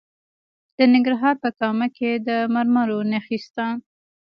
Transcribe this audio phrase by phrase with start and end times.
[0.77, 3.65] د ننګرهار په کامه کې د مرمرو نښې شته.